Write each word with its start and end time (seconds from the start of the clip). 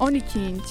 12 0.00 0.38
inç. 0.38 0.62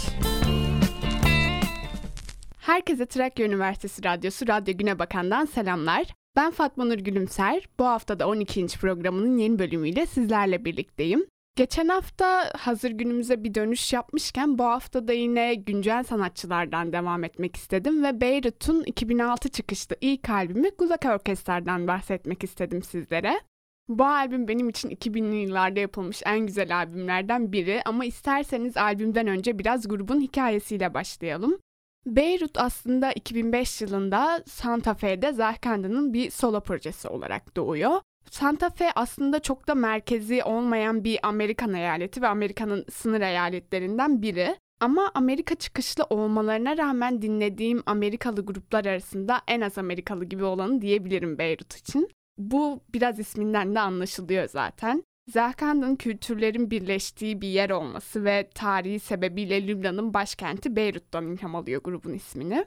Herkese 2.58 3.06
Trakya 3.06 3.46
Üniversitesi 3.46 4.04
Radyosu 4.04 4.48
Radyo 4.48 4.78
Güne 4.78 5.00
Bakan'dan 5.00 5.46
selamlar. 5.46 6.06
Ben 6.36 6.52
Fatma 6.52 6.86
Nur 6.86 6.98
Gülümser. 6.98 7.64
Bu 7.80 7.86
hafta 7.86 8.20
da 8.20 8.28
12 8.28 8.62
inç 8.62 8.80
programının 8.80 9.38
yeni 9.38 9.60
bölümüyle 9.60 10.06
sizlerle 10.06 10.66
birlikteyim. 10.66 11.26
Geçen 11.56 11.88
hafta 11.88 12.52
hazır 12.58 12.92
günümüze 12.92 13.44
bir 13.44 13.56
dönüş 13.56 13.94
yapmışken 13.94 14.58
bu 14.58 14.64
hafta 14.64 15.08
da 15.08 15.14
yine 15.14 15.56
güncel 15.56 16.04
sanatçılardan 16.04 16.94
devam 16.94 17.24
etmek 17.24 17.56
istedim 17.56 18.04
ve 18.04 18.22
Beyrut'un 18.22 18.84
2006 18.84 19.50
çıkışlı 19.50 19.96
ilk 20.02 20.30
albümü 20.30 20.70
Gulak 20.78 21.06
Orkestra'dan 21.06 21.88
bahsetmek 21.88 22.44
istedim 22.44 22.84
sizlere. 22.84 23.40
Bu 23.88 24.06
albüm 24.06 24.48
benim 24.48 24.70
için 24.70 24.90
2000'li 24.90 25.36
yıllarda 25.36 25.80
yapılmış 25.80 26.22
en 26.26 26.40
güzel 26.40 26.78
albümlerden 26.78 27.52
biri 27.52 27.82
ama 27.86 28.06
isterseniz 28.06 28.78
albümden 28.78 29.28
önce 29.28 29.60
biraz 29.60 29.88
grubun 29.88 30.22
hikayesiyle 30.22 30.94
başlayalım. 30.94 31.60
Beyrut 32.06 32.58
aslında 32.58 33.12
2005 33.12 33.82
yılında 33.82 34.44
Santa 34.48 34.94
Fe'de 34.94 35.34
Zahkanda'nın 35.34 36.14
bir 36.14 36.32
solo 36.32 36.62
projesi 36.62 37.08
olarak 37.08 37.56
doğuyor. 37.56 38.02
Santa 38.32 38.70
Fe 38.70 38.92
aslında 38.96 39.40
çok 39.40 39.68
da 39.68 39.76
merkezi 39.76 40.44
olmayan 40.44 41.04
bir 41.04 41.20
Amerikan 41.24 41.74
eyaleti 41.74 42.22
ve 42.22 42.28
Amerika'nın 42.28 42.86
sınır 42.92 43.22
eyaletlerinden 43.22 44.22
biri. 44.22 44.56
Ama 44.80 45.12
Amerika 45.14 45.56
çıkışlı 45.56 46.04
olmalarına 46.04 46.78
rağmen 46.78 47.22
dinlediğim 47.22 47.84
Amerikalı 47.86 48.46
gruplar 48.46 48.86
arasında 48.86 49.42
en 49.48 49.62
az 49.62 49.78
Amerikalı 49.78 50.26
gibi 50.26 50.44
olanı 50.44 50.82
diyebilirim 50.82 51.38
Beyrut 51.38 51.76
için. 51.76 52.10
Bu 52.38 52.82
biraz 52.94 53.20
isminden 53.20 53.76
de 53.76 53.80
anlaşılıyor 53.80 54.48
zaten. 54.48 55.04
Zahkand'ın 55.28 55.96
kültürlerin 55.96 56.72
birleştiği 56.72 57.42
bir 57.42 57.48
yer 57.48 57.70
olması 57.70 58.26
ve 58.26 58.50
tarihi 58.56 59.00
sebebiyle 59.00 59.68
Lübnan'ın 59.68 60.14
başkenti 60.14 60.76
Beyrut'tan 60.76 61.28
ilham 61.28 61.56
alıyor 61.56 61.82
grubun 61.84 62.14
ismini. 62.14 62.66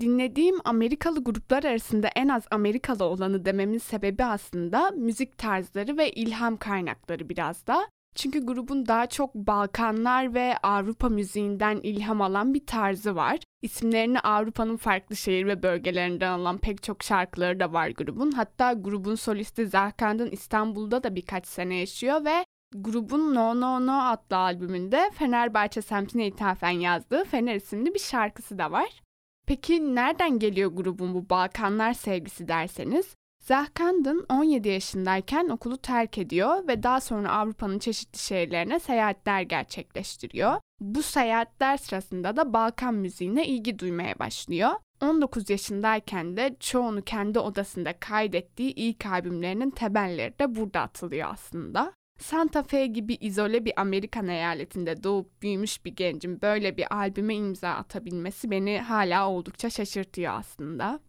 Dinlediğim 0.00 0.56
Amerikalı 0.64 1.24
gruplar 1.24 1.64
arasında 1.64 2.08
en 2.08 2.28
az 2.28 2.42
Amerikalı 2.50 3.04
olanı 3.04 3.44
dememin 3.44 3.78
sebebi 3.78 4.24
aslında 4.24 4.90
müzik 4.90 5.38
tarzları 5.38 5.96
ve 5.96 6.12
ilham 6.12 6.56
kaynakları 6.56 7.28
biraz 7.28 7.66
da. 7.66 7.88
Çünkü 8.14 8.46
grubun 8.46 8.86
daha 8.86 9.06
çok 9.06 9.34
Balkanlar 9.34 10.34
ve 10.34 10.56
Avrupa 10.62 11.08
müziğinden 11.08 11.80
ilham 11.82 12.20
alan 12.20 12.54
bir 12.54 12.66
tarzı 12.66 13.16
var. 13.16 13.38
İsimlerini 13.62 14.20
Avrupa'nın 14.20 14.76
farklı 14.76 15.16
şehir 15.16 15.46
ve 15.46 15.62
bölgelerinden 15.62 16.30
alan 16.30 16.58
pek 16.58 16.82
çok 16.82 17.02
şarkıları 17.02 17.60
da 17.60 17.72
var 17.72 17.88
grubun. 17.88 18.30
Hatta 18.30 18.72
grubun 18.72 19.14
solisti 19.14 19.66
Zahkand'ın 19.66 20.30
İstanbul'da 20.30 21.02
da 21.02 21.14
birkaç 21.14 21.46
sene 21.46 21.74
yaşıyor 21.74 22.24
ve 22.24 22.44
grubun 22.74 23.34
No 23.34 23.60
No 23.60 23.86
No 23.86 24.02
adlı 24.02 24.36
albümünde 24.36 25.10
Fenerbahçe 25.14 25.82
semtine 25.82 26.26
ithafen 26.26 26.70
yazdığı 26.70 27.24
Fener 27.24 27.54
isimli 27.54 27.94
bir 27.94 28.00
şarkısı 28.00 28.58
da 28.58 28.72
var. 28.72 29.02
Peki 29.46 29.94
nereden 29.94 30.38
geliyor 30.38 30.72
grubun 30.72 31.14
bu 31.14 31.30
Balkanlar 31.30 31.92
sevgisi 31.92 32.48
derseniz? 32.48 33.16
Zahkandın 33.42 34.26
17 34.28 34.68
yaşındayken 34.68 35.48
okulu 35.48 35.78
terk 35.78 36.18
ediyor 36.18 36.68
ve 36.68 36.82
daha 36.82 37.00
sonra 37.00 37.32
Avrupa'nın 37.32 37.78
çeşitli 37.78 38.18
şehirlerine 38.18 38.80
seyahatler 38.80 39.42
gerçekleştiriyor. 39.42 40.60
Bu 40.80 41.02
seyahatler 41.02 41.76
sırasında 41.76 42.36
da 42.36 42.52
Balkan 42.52 42.94
müziğine 42.94 43.46
ilgi 43.46 43.78
duymaya 43.78 44.18
başlıyor. 44.18 44.70
19 45.00 45.50
yaşındayken 45.50 46.36
de 46.36 46.56
çoğunu 46.60 47.02
kendi 47.02 47.38
odasında 47.38 47.98
kaydettiği 47.98 48.74
ilk 48.74 49.06
albümlerinin 49.06 49.70
temelleri 49.70 50.38
de 50.38 50.54
burada 50.56 50.80
atılıyor 50.80 51.28
aslında. 51.32 51.92
Santa 52.18 52.62
Fe 52.62 52.86
gibi 52.86 53.14
izole 53.14 53.64
bir 53.64 53.80
Amerikan 53.80 54.28
eyaletinde 54.28 55.02
doğup 55.02 55.42
büyümüş 55.42 55.84
bir 55.84 55.96
gencin 55.96 56.42
böyle 56.42 56.76
bir 56.76 56.94
albüme 56.96 57.34
imza 57.34 57.70
atabilmesi 57.70 58.50
beni 58.50 58.80
hala 58.80 59.28
oldukça 59.28 59.70
şaşırtıyor 59.70 60.32
aslında. 60.34 61.00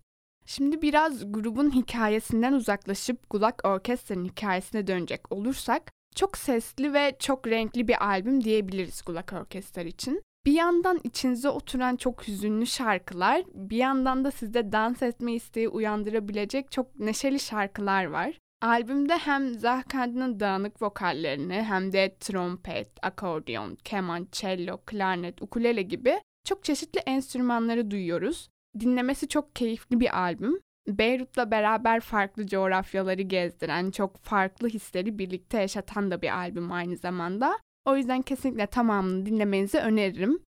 Şimdi 0.46 0.82
biraz 0.82 1.32
grubun 1.32 1.76
hikayesinden 1.76 2.54
uzaklaşıp 2.54 3.30
Gulak 3.30 3.62
Orkestra'nın 3.66 4.26
hikayesine 4.26 4.88
dönecek 4.88 5.32
olursak 5.32 5.92
çok 6.16 6.38
sesli 6.38 6.94
ve 6.94 7.16
çok 7.20 7.48
renkli 7.48 7.88
bir 7.88 8.08
albüm 8.08 8.44
diyebiliriz 8.44 9.02
Gulak 9.06 9.34
Orkestra 9.34 9.82
için. 9.82 10.22
Bir 10.46 10.52
yandan 10.52 11.00
içinize 11.04 11.50
oturan 11.50 11.96
çok 11.96 12.28
hüzünlü 12.28 12.66
şarkılar, 12.66 13.44
bir 13.54 13.78
yandan 13.78 14.26
da 14.26 14.32
sizde 14.32 14.72
dans 14.72 15.02
etme 15.02 15.34
isteği 15.34 15.70
uyandırabilecek 15.70 16.72
çok 16.72 17.00
neşeli 17.00 17.40
şarkılar 17.40 18.06
var. 18.06 18.40
Albümde 18.62 19.18
hem 19.18 19.54
Zahkand'ın 19.54 20.40
dağınık 20.40 20.82
vokallerini 20.82 21.54
hem 21.54 21.92
de 21.92 22.16
trompet, 22.20 22.90
akordeon, 23.02 23.78
keman, 23.84 24.28
cello, 24.32 24.78
klarnet, 24.86 25.42
ukulele 25.42 25.82
gibi 25.82 26.22
çok 26.46 26.64
çeşitli 26.64 27.00
enstrümanları 27.00 27.92
duyuyoruz. 27.92 28.50
Dinlemesi 28.80 29.28
çok 29.28 29.56
keyifli 29.56 30.00
bir 30.00 30.20
albüm. 30.20 30.60
Beyrut'la 30.88 31.52
beraber 31.52 32.00
farklı 32.00 32.48
coğrafyaları 32.48 33.22
gezdiren, 33.22 33.92
çok 33.92 34.18
farklı 34.18 34.68
hisleri 34.68 35.20
birlikte 35.20 35.60
yaşatan 35.60 36.12
da 36.12 36.22
bir 36.22 36.38
albüm 36.38 36.72
aynı 36.72 36.98
zamanda. 36.98 37.60
O 37.86 37.98
yüzden 37.98 38.22
kesinlikle 38.22 38.68
tamamını 38.68 39.26
dinlemenizi 39.26 39.78
öneririm. 39.78 40.40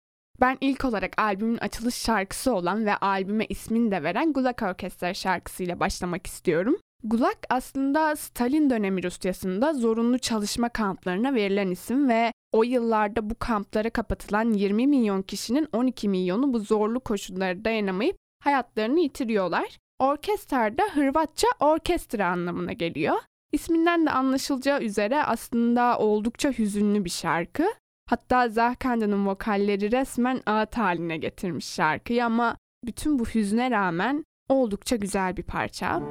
Ben 0.40 0.58
ilk 0.60 0.84
olarak 0.84 1.18
albümün 1.18 1.58
açılış 1.58 1.94
şarkısı 1.94 2.54
olan 2.54 2.86
ve 2.86 2.96
albüme 2.96 3.46
ismini 3.48 3.90
de 3.90 4.02
veren 4.02 4.32
Gulak 4.32 4.62
Orkestra 4.62 5.14
şarkısıyla 5.14 5.80
başlamak 5.80 6.26
istiyorum. 6.26 6.76
Gulak 7.06 7.38
aslında 7.50 8.16
Stalin 8.16 8.70
dönemi 8.70 9.02
Rusyası'nda 9.02 9.74
zorunlu 9.74 10.18
çalışma 10.18 10.68
kamplarına 10.68 11.34
verilen 11.34 11.70
isim 11.70 12.08
ve 12.08 12.32
o 12.52 12.62
yıllarda 12.62 13.30
bu 13.30 13.34
kamplara 13.38 13.90
kapatılan 13.90 14.52
20 14.52 14.86
milyon 14.86 15.22
kişinin 15.22 15.68
12 15.72 16.08
milyonu 16.08 16.52
bu 16.52 16.58
zorlu 16.58 17.00
koşullara 17.00 17.64
dayanamayıp 17.64 18.16
hayatlarını 18.42 19.00
yitiriyorlar. 19.00 19.78
Orkestra 19.98 20.78
da 20.78 20.82
Hırvatça 20.94 21.48
orkestra 21.60 22.26
anlamına 22.26 22.72
geliyor. 22.72 23.16
İsminden 23.52 24.06
de 24.06 24.10
anlaşılacağı 24.10 24.80
üzere 24.80 25.24
aslında 25.24 25.98
oldukça 25.98 26.50
hüzünlü 26.50 27.04
bir 27.04 27.10
şarkı. 27.10 27.64
Hatta 28.10 28.48
Zahkanda'nın 28.48 29.26
vokalleri 29.26 29.92
resmen 29.92 30.40
ağıt 30.46 30.76
haline 30.76 31.16
getirmiş 31.16 31.66
şarkıyı 31.66 32.24
ama 32.24 32.56
bütün 32.84 33.18
bu 33.18 33.24
hüzne 33.24 33.70
rağmen 33.70 34.24
oldukça 34.48 34.96
güzel 34.96 35.36
bir 35.36 35.42
parça. 35.42 36.02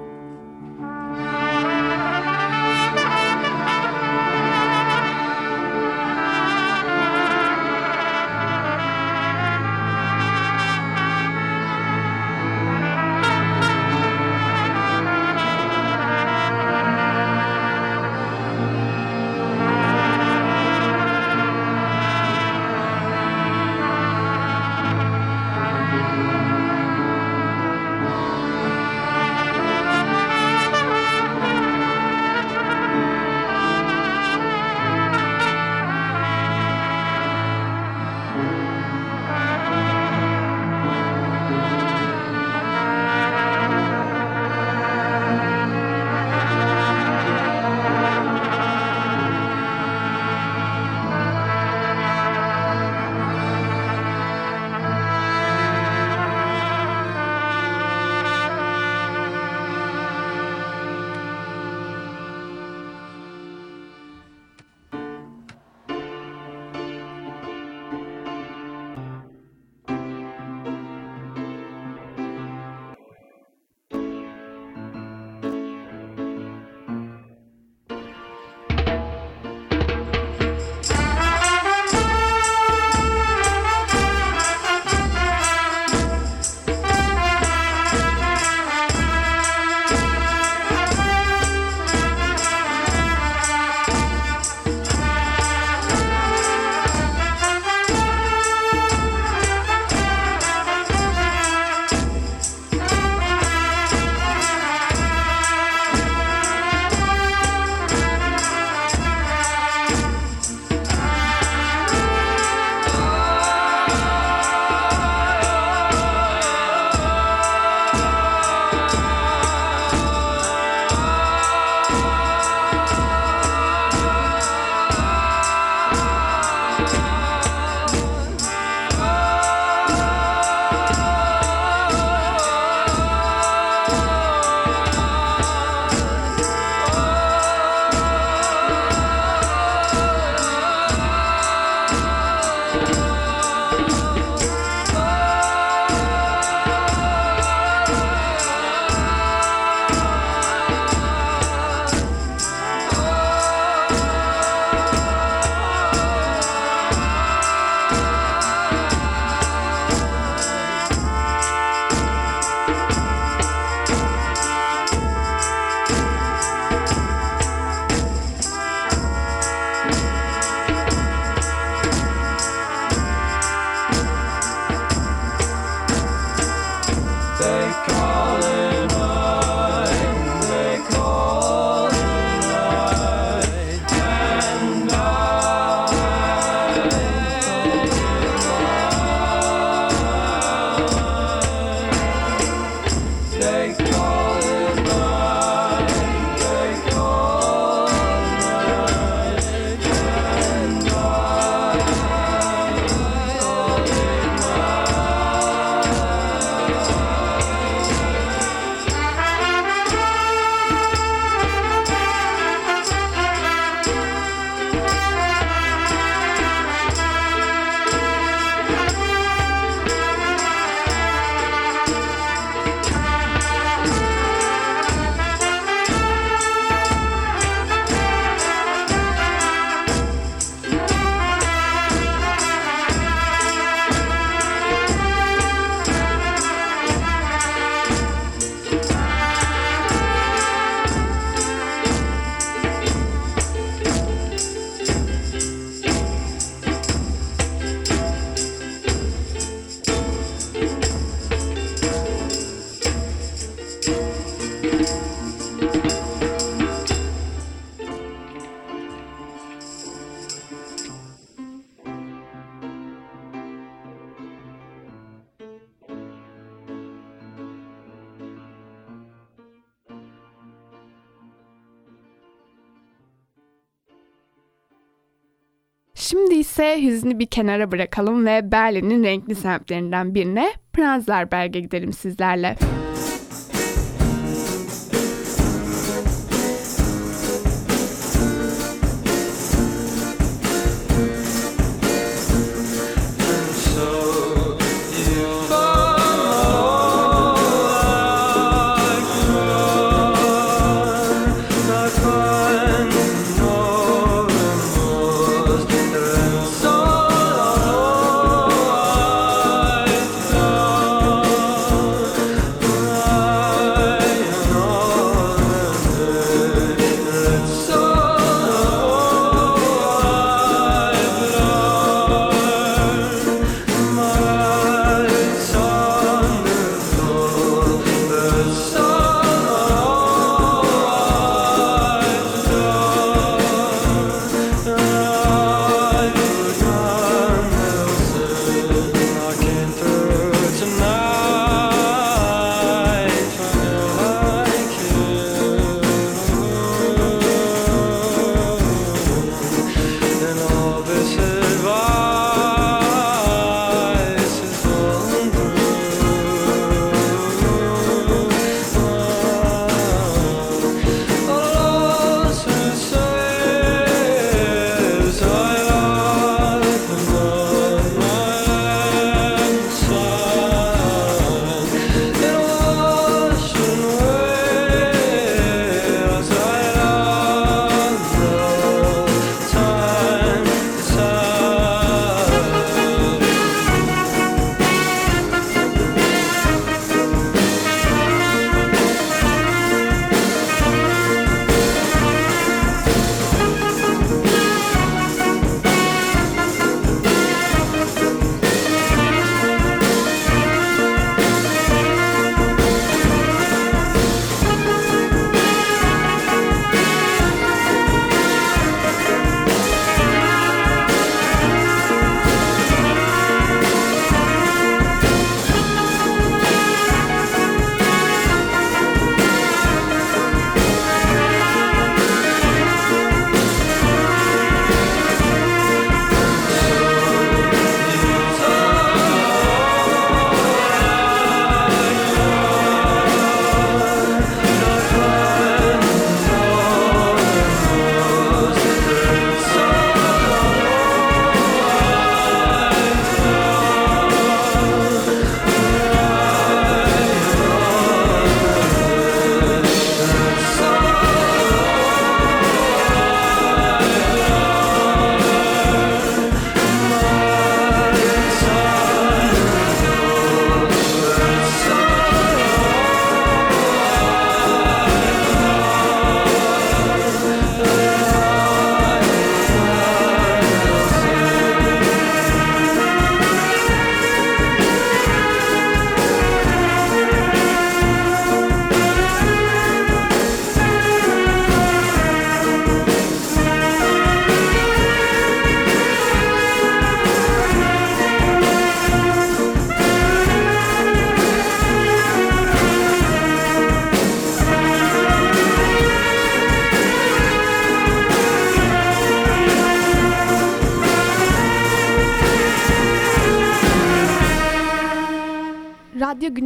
İse 276.63 276.83
hüznü 276.83 277.19
bir 277.19 277.25
kenara 277.25 277.71
bırakalım 277.71 278.25
ve 278.25 278.51
Berlin'in 278.51 279.03
renkli 279.03 279.35
semtlerinden 279.35 280.15
birine 280.15 280.53
Prenzlberg'e 280.73 281.59
gidelim 281.59 281.93
sizlerle. 281.93 282.47
Radyo 282.49 282.92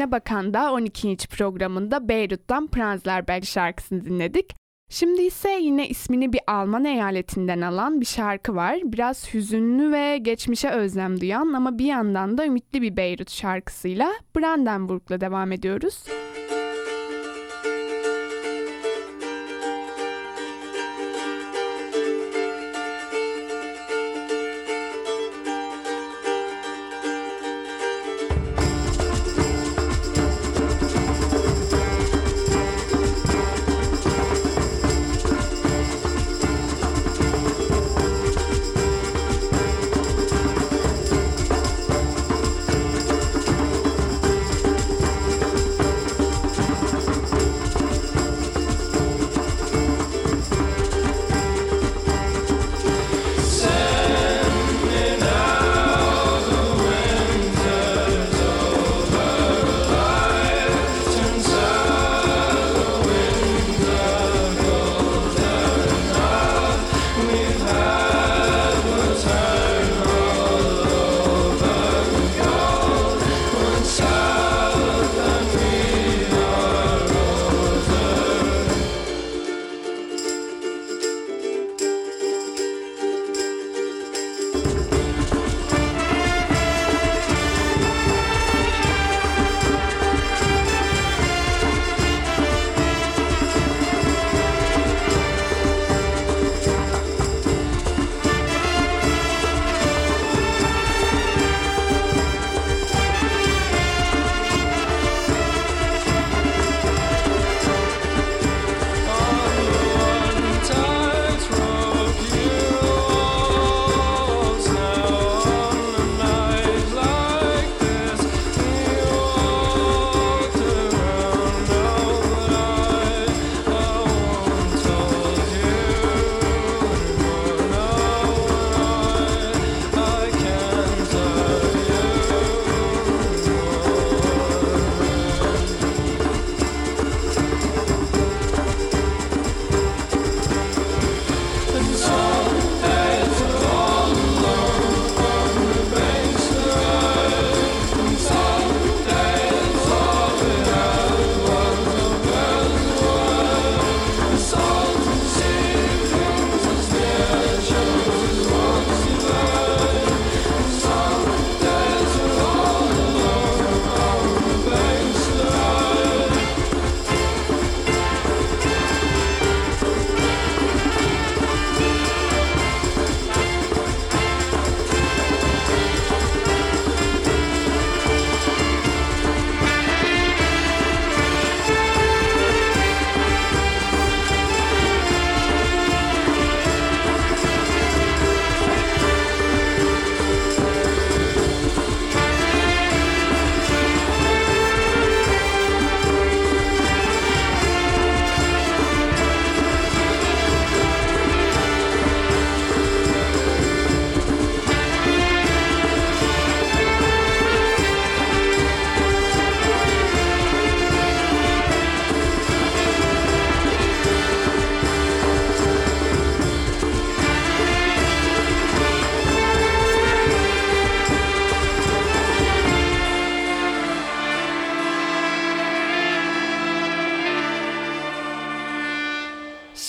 Güne 0.07 0.11
Bakan'da 0.11 0.73
12. 0.73 1.17
programında 1.17 2.09
Beyrut'tan 2.09 2.67
Prenzlberg 2.67 3.43
şarkısını 3.43 4.05
dinledik. 4.05 4.55
Şimdi 4.89 5.21
ise 5.21 5.49
yine 5.49 5.87
ismini 5.89 6.33
bir 6.33 6.39
Alman 6.47 6.85
eyaletinden 6.85 7.61
alan 7.61 8.01
bir 8.01 8.05
şarkı 8.05 8.55
var. 8.55 8.79
Biraz 8.83 9.33
hüzünlü 9.33 9.91
ve 9.91 10.17
geçmişe 10.17 10.69
özlem 10.69 11.21
duyan 11.21 11.53
ama 11.53 11.77
bir 11.77 11.85
yandan 11.85 12.37
da 12.37 12.45
ümitli 12.45 12.81
bir 12.81 12.97
Beyrut 12.97 13.31
şarkısıyla 13.31 14.11
Brandenburg'la 14.35 15.21
devam 15.21 15.51
ediyoruz. 15.51 16.03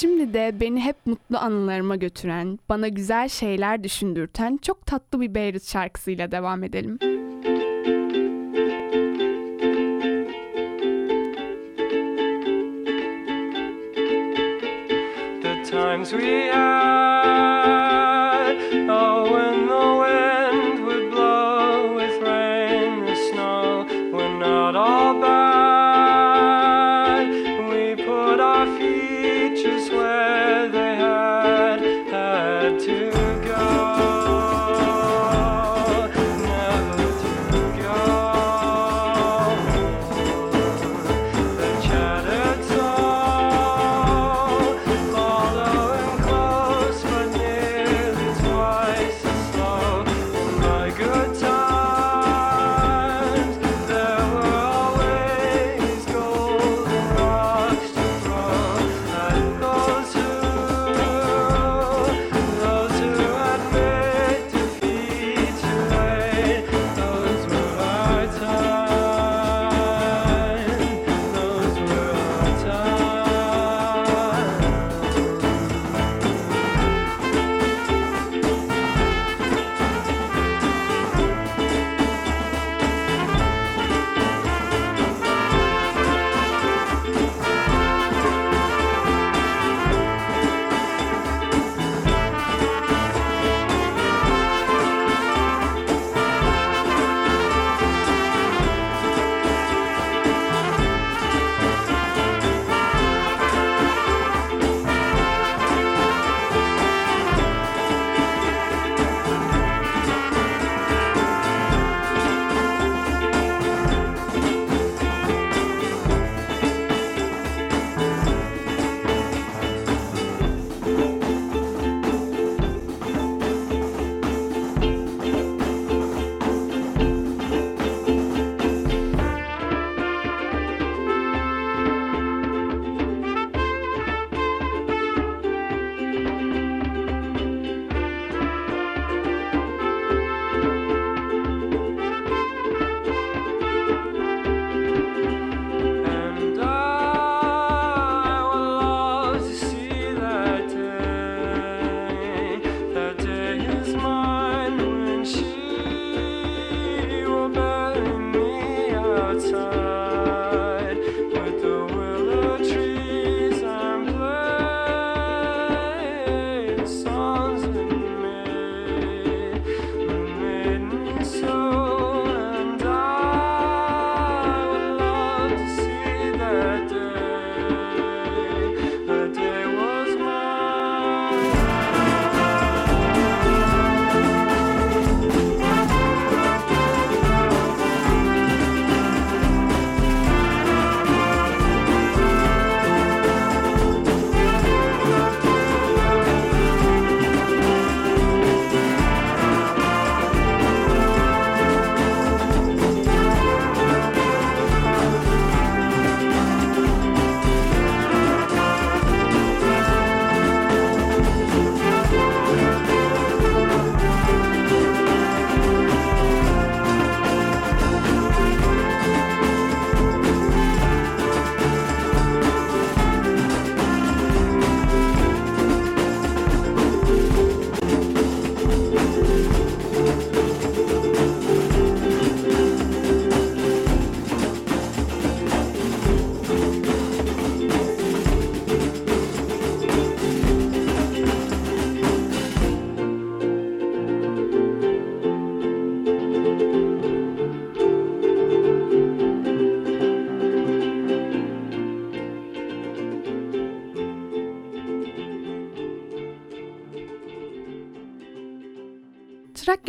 Ve 0.06 0.60
beni 0.60 0.80
hep 0.80 0.96
mutlu 1.06 1.38
anılarıma 1.38 1.96
götüren, 1.96 2.58
bana 2.68 2.88
güzel 2.88 3.28
şeyler 3.28 3.84
düşündürten 3.84 4.56
çok 4.62 4.86
tatlı 4.86 5.20
bir 5.20 5.34
Beyrut 5.34 5.64
şarkısıyla 5.64 6.30
devam 6.30 6.64
edelim. 6.64 6.98
The 15.42 15.62
times 15.70 16.10
we 16.10 16.50
had, 16.52 16.87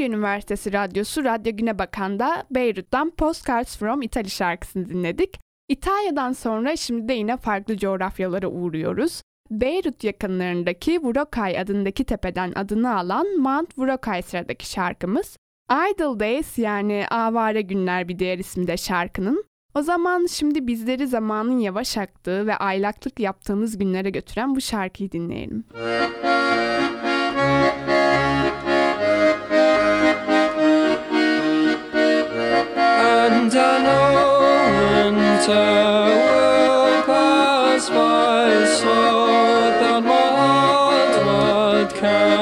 Üniversitesi 0.10 0.74
Radyosu 0.74 1.24
Radyo 1.24 1.56
Güne 1.56 1.80
Bakan'da 1.80 2.44
Beyrut'tan 2.52 3.10
Postcards 3.10 3.78
from 3.78 4.02
Italy 4.02 4.30
şarkısını 4.30 4.90
dinledik. 4.90 5.40
İtalya'dan 5.68 6.32
sonra 6.32 6.76
şimdi 6.76 7.08
de 7.08 7.14
yine 7.14 7.38
farklı 7.38 7.78
coğrafyalara 7.78 8.48
uğruyoruz. 8.48 9.22
Beyrut 9.52 10.04
yakınlarındaki 10.04 11.00
Vurokay 11.00 11.60
adındaki 11.60 12.04
tepeden 12.04 12.52
adını 12.56 12.98
alan 12.98 13.38
Mount 13.38 13.78
Vurokay 13.78 14.22
sıradaki 14.22 14.70
şarkımız. 14.70 15.38
Idle 15.72 16.20
Days 16.20 16.58
yani 16.58 17.06
Avare 17.12 17.62
Günler 17.62 18.08
bir 18.08 18.20
diğer 18.20 18.38
ismi 18.38 18.68
de 18.68 18.78
şarkının. 18.78 19.44
O 19.76 19.82
zaman 19.82 20.26
şimdi 20.26 20.68
bizleri 20.68 21.08
zamanın 21.08 21.60
yavaş 21.60 21.98
aktığı 21.98 22.48
ve 22.48 22.56
aylaklık 22.56 23.20
yaptığımız 23.20 23.78
günlere 23.78 24.10
götüren 24.10 24.56
bu 24.56 24.62
şarkıyı 24.62 25.12
dinleyelim. 25.12 25.66
And 26.24 27.09
will 35.50 37.04
pass 37.04 37.90
by 37.90 38.50
that 39.82 40.04
my 40.04 40.28
heart 40.38 41.26
might 41.26 41.94
carry. 41.96 42.39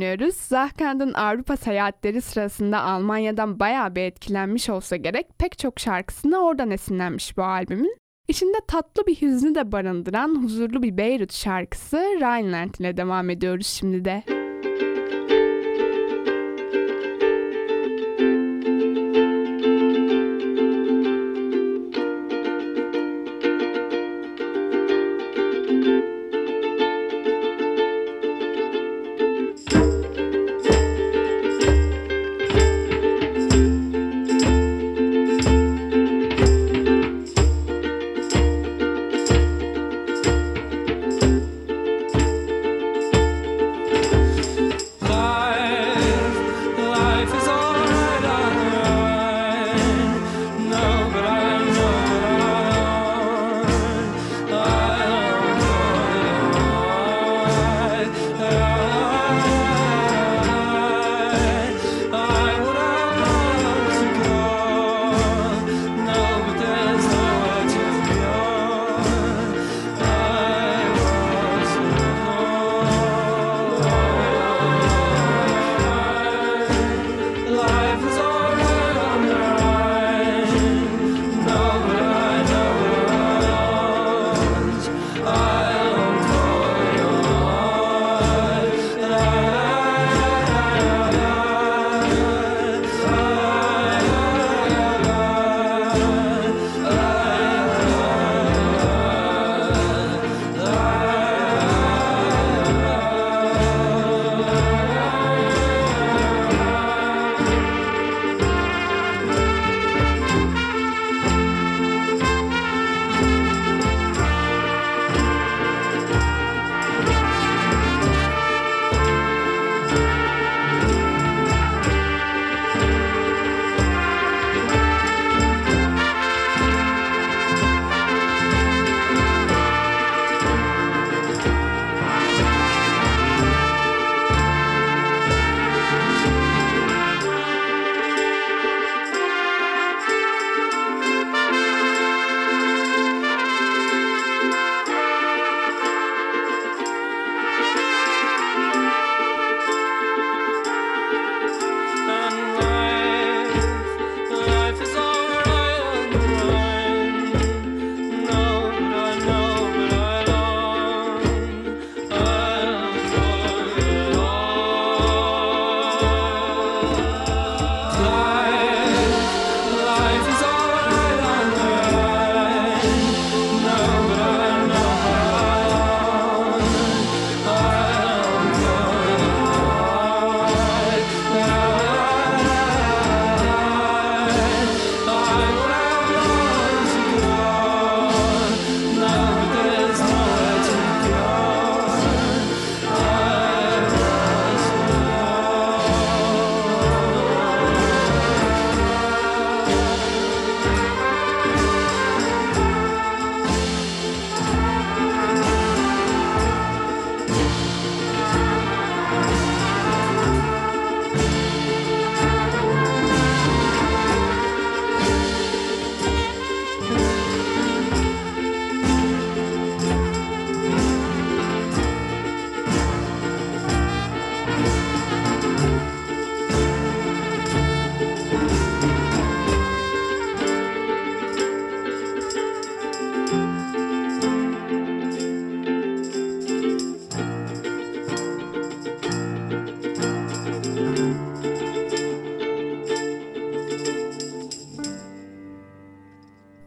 Dönüyoruz. 0.00 0.34
Zahkand'ın 0.34 1.12
Avrupa 1.12 1.56
seyahatleri 1.56 2.20
sırasında 2.20 2.80
Almanya'dan 2.80 3.60
bayağı 3.60 3.94
bir 3.94 4.00
etkilenmiş 4.00 4.70
olsa 4.70 4.96
gerek 4.96 5.26
pek 5.38 5.58
çok 5.58 5.80
şarkısını 5.80 6.38
oradan 6.38 6.70
esinlenmiş 6.70 7.36
bu 7.36 7.42
albümün. 7.42 7.96
İçinde 8.28 8.58
tatlı 8.68 9.06
bir 9.06 9.14
hüznü 9.14 9.54
de 9.54 9.72
barındıran 9.72 10.42
huzurlu 10.42 10.82
bir 10.82 10.96
Beyrut 10.96 11.32
şarkısı 11.32 11.96
Rhineland 11.96 12.74
ile 12.74 12.96
devam 12.96 13.30
ediyoruz 13.30 13.66
şimdi 13.66 14.04
de. 14.04 14.49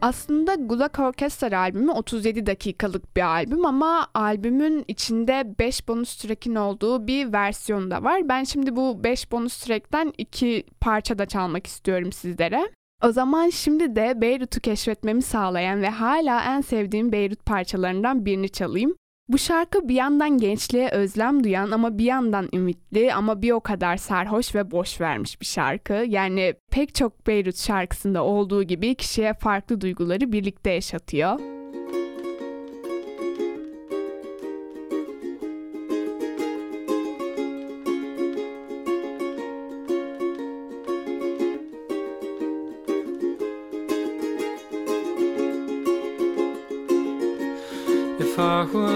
Aslında 0.04 0.54
Gulak 0.54 0.98
Orkestra 0.98 1.58
albümü 1.58 1.92
37 1.92 2.46
dakikalık 2.46 3.16
bir 3.16 3.22
albüm 3.22 3.66
ama 3.66 4.08
albümün 4.14 4.84
içinde 4.88 5.54
5 5.58 5.88
bonus 5.88 6.16
track'in 6.16 6.54
olduğu 6.54 7.06
bir 7.06 7.32
versiyonu 7.32 7.90
da 7.90 8.02
var. 8.02 8.28
Ben 8.28 8.44
şimdi 8.44 8.76
bu 8.76 9.04
5 9.04 9.32
bonus 9.32 9.58
track'ten 9.58 10.12
2 10.18 10.64
parça 10.80 11.18
da 11.18 11.26
çalmak 11.26 11.66
istiyorum 11.66 12.12
sizlere. 12.12 12.70
O 13.02 13.12
zaman 13.12 13.50
şimdi 13.50 13.96
de 13.96 14.20
Beyrut'u 14.20 14.60
keşfetmemi 14.60 15.22
sağlayan 15.22 15.82
ve 15.82 15.88
hala 15.88 16.44
en 16.44 16.60
sevdiğim 16.60 17.12
Beyrut 17.12 17.46
parçalarından 17.46 18.26
birini 18.26 18.48
çalayım. 18.48 18.94
Bu 19.28 19.38
şarkı 19.38 19.88
bir 19.88 19.94
yandan 19.94 20.38
gençliğe 20.38 20.90
özlem 20.90 21.44
duyan 21.44 21.70
ama 21.70 21.98
bir 21.98 22.04
yandan 22.04 22.48
ümitli 22.54 23.14
ama 23.14 23.42
bir 23.42 23.50
o 23.50 23.60
kadar 23.60 23.96
sarhoş 23.96 24.54
ve 24.54 24.70
boş 24.70 25.00
vermiş 25.00 25.40
bir 25.40 25.46
şarkı. 25.46 25.92
Yani 25.92 26.54
pek 26.70 26.94
çok 26.94 27.26
Beyrut 27.26 27.56
şarkısında 27.56 28.24
olduğu 28.24 28.62
gibi 28.62 28.94
kişiye 28.94 29.34
farklı 29.34 29.80
duyguları 29.80 30.32
birlikte 30.32 30.70
yaşatıyor. 30.70 31.53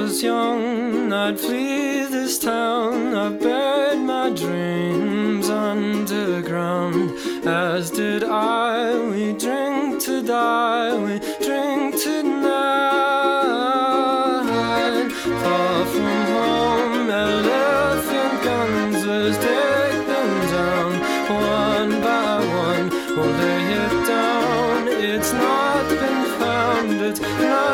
Was 0.09 0.23
young, 0.23 1.13
I'd 1.13 1.39
flee 1.39 2.07
this 2.07 2.39
town. 2.39 3.15
I've 3.15 3.39
buried 3.39 3.99
my 3.99 4.31
dreams 4.31 5.51
underground. 5.51 7.11
As 7.47 7.91
did 7.91 8.25
I, 8.25 8.99
we 9.11 9.35
drink 9.35 10.01
to 10.05 10.23
die, 10.23 10.97
we 11.05 11.19
drink 11.47 12.03
tonight. 12.03 12.49
Far 15.43 15.85
from 15.93 16.19
home, 16.37 17.11
elephant 17.11 18.43
guns, 18.45 19.05
let's 19.05 19.37
take 19.37 20.07
them 20.13 20.33
down 20.57 20.91
one 21.29 21.93
by 22.01 22.37
one. 22.65 22.89
We'll 23.15 23.35
lay 23.43 23.65
it 23.85 24.07
down, 24.07 24.89
it's 24.89 25.33
not 25.35 25.87
been 25.91 26.25
found, 26.41 26.93
it's 27.03 27.21
not 27.21 27.68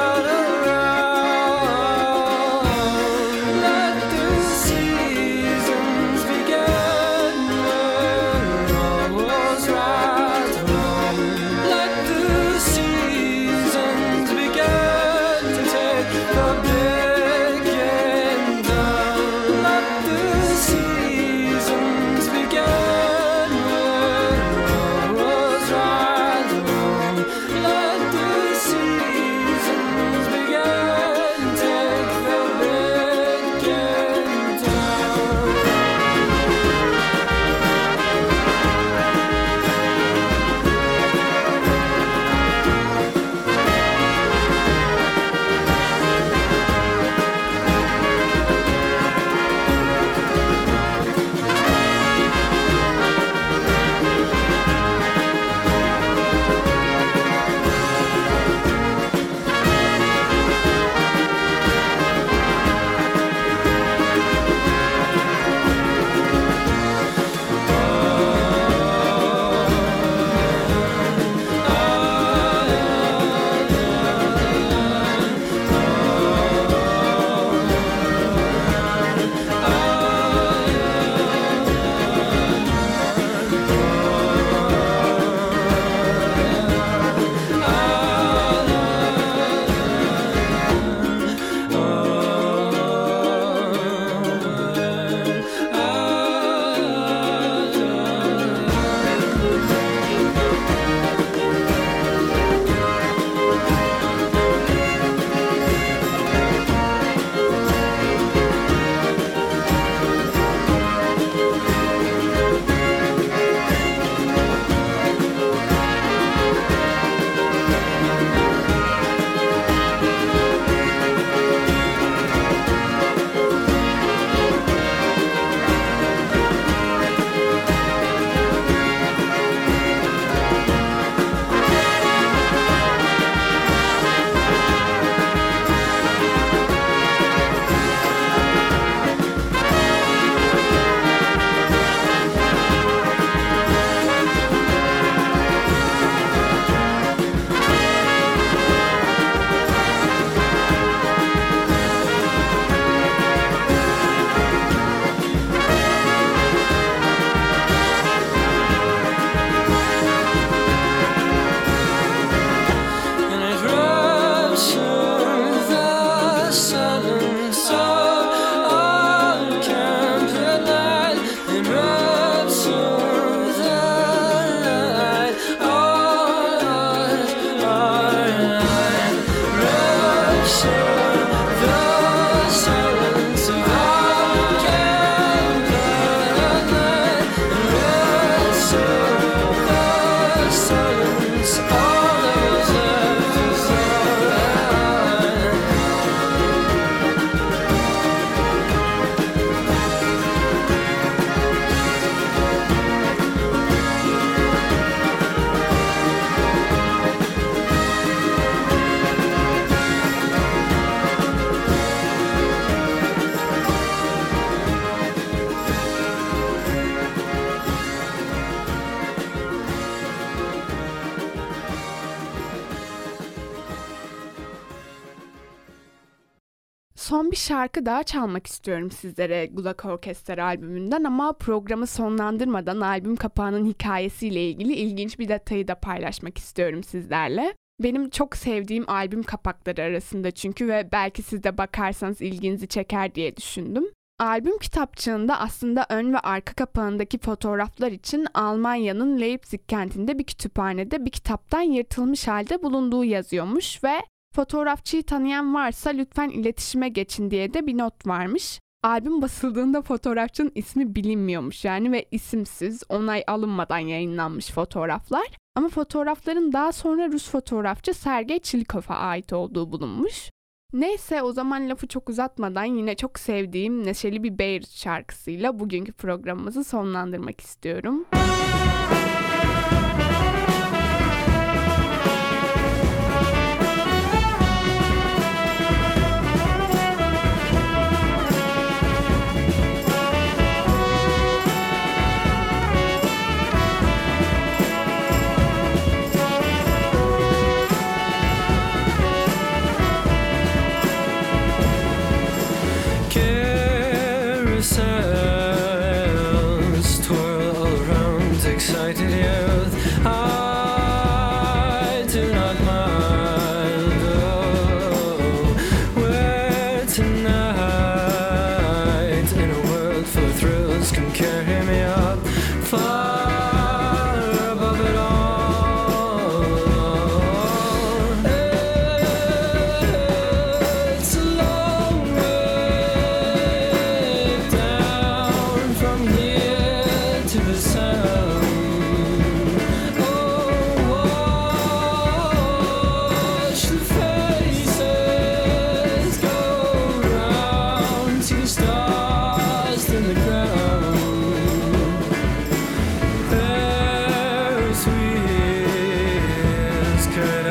bir 227.34 227.38
şarkı 227.38 227.86
daha 227.86 228.02
çalmak 228.02 228.46
istiyorum 228.46 228.90
sizlere 228.90 229.46
Gulak 229.46 229.84
Orkestra 229.84 230.44
albümünden 230.44 231.04
ama 231.04 231.32
programı 231.32 231.86
sonlandırmadan 231.86 232.80
albüm 232.80 233.16
kapağının 233.16 233.66
hikayesiyle 233.66 234.48
ilgili 234.48 234.72
ilginç 234.72 235.18
bir 235.18 235.28
detayı 235.28 235.68
da 235.68 235.74
paylaşmak 235.74 236.38
istiyorum 236.38 236.82
sizlerle. 236.82 237.54
Benim 237.82 238.10
çok 238.10 238.36
sevdiğim 238.36 238.90
albüm 238.90 239.22
kapakları 239.22 239.82
arasında 239.82 240.30
çünkü 240.30 240.68
ve 240.68 240.88
belki 240.92 241.22
siz 241.22 241.42
de 241.42 241.58
bakarsanız 241.58 242.20
ilginizi 242.20 242.68
çeker 242.68 243.14
diye 243.14 243.36
düşündüm. 243.36 243.84
Albüm 244.18 244.58
kitapçığında 244.58 245.40
aslında 245.40 245.86
ön 245.88 246.12
ve 246.12 246.18
arka 246.18 246.54
kapağındaki 246.54 247.18
fotoğraflar 247.18 247.90
için 247.90 248.26
Almanya'nın 248.34 249.20
Leipzig 249.20 249.60
kentinde 249.68 250.18
bir 250.18 250.24
kütüphanede 250.24 251.04
bir 251.04 251.10
kitaptan 251.10 251.62
yırtılmış 251.62 252.28
halde 252.28 252.62
bulunduğu 252.62 253.04
yazıyormuş 253.04 253.84
ve 253.84 254.00
fotoğrafçıyı 254.34 255.02
tanıyan 255.02 255.54
varsa 255.54 255.90
lütfen 255.90 256.28
iletişime 256.28 256.88
geçin 256.88 257.30
diye 257.30 257.54
de 257.54 257.66
bir 257.66 257.78
not 257.78 258.06
varmış. 258.06 258.60
Albüm 258.82 259.22
basıldığında 259.22 259.82
fotoğrafçının 259.82 260.52
ismi 260.54 260.94
bilinmiyormuş 260.94 261.64
yani 261.64 261.92
ve 261.92 262.04
isimsiz, 262.10 262.82
onay 262.88 263.24
alınmadan 263.26 263.78
yayınlanmış 263.78 264.50
fotoğraflar. 264.50 265.26
Ama 265.56 265.68
fotoğrafların 265.68 266.52
daha 266.52 266.72
sonra 266.72 267.08
Rus 267.08 267.30
fotoğrafçı 267.30 267.94
Sergey 267.94 268.38
Çilikov'a 268.38 268.94
ait 268.94 269.32
olduğu 269.32 269.72
bulunmuş. 269.72 270.30
Neyse 270.72 271.22
o 271.22 271.32
zaman 271.32 271.68
lafı 271.68 271.86
çok 271.86 272.08
uzatmadan 272.08 272.64
yine 272.64 272.94
çok 272.94 273.18
sevdiğim 273.18 273.84
neşeli 273.84 274.22
bir 274.22 274.38
Beyrut 274.38 274.70
şarkısıyla 274.70 275.58
bugünkü 275.58 275.92
programımızı 275.92 276.64
sonlandırmak 276.64 277.40
istiyorum. 277.40 278.04
Müzik 278.12 278.93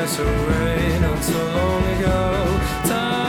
to 0.06 0.22
rain 0.22 1.00
not 1.00 1.24
so 1.24 1.32
long 1.32 1.82
ago. 1.96 2.60
Time 2.86 3.23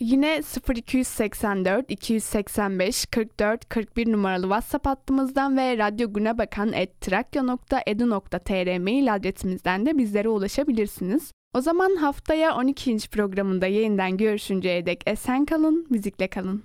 Yine 0.00 0.42
0284 0.76 1.90
285 1.90 3.06
44 3.06 3.68
41 3.68 4.12
numaralı 4.12 4.42
WhatsApp 4.42 4.86
hattımızdan 4.86 5.56
ve 5.56 5.78
radyogunebakan.trakya.edu.tr 5.78 8.78
mail 8.78 9.14
adresimizden 9.14 9.86
de 9.86 9.98
bizlere 9.98 10.28
ulaşabilirsiniz. 10.28 11.32
O 11.54 11.60
zaman 11.60 11.96
haftaya 11.96 12.56
12. 12.56 12.92
inç 12.92 13.10
programında 13.10 13.66
yeniden 13.66 14.16
görüşünceye 14.16 14.86
dek 14.86 15.02
esen 15.06 15.44
kalın, 15.44 15.86
müzikle 15.90 16.28
kalın. 16.28 16.62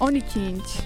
12 0.00 0.40
inç 0.40 0.80